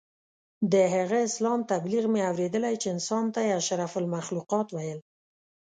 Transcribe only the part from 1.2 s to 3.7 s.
اسلام تبلیغ مې اورېدلی چې انسان ته یې